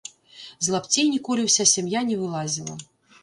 [0.67, 2.75] З лапцей ніколі ўся сям'я не вылазіла.